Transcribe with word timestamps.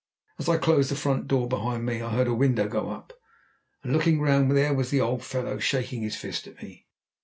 As 0.39 0.49
I 0.49 0.57
closed 0.57 0.89
the 0.89 0.95
front 0.95 1.27
door 1.27 1.47
behind 1.47 1.85
me 1.85 2.01
I 2.01 2.09
heard 2.09 2.25
a 2.27 2.33
window 2.33 2.67
go 2.67 2.89
up, 2.89 3.13
and 3.83 3.91
on 3.91 3.95
looking 3.95 4.19
round 4.19 4.49
there 4.49 4.73
was 4.73 4.89
the 4.89 4.99
old 4.99 5.23
fellow 5.23 5.59
shaking 5.59 6.01
his 6.01 6.15
fist 6.15 6.47
at 6.47 6.59
me. 6.63 6.87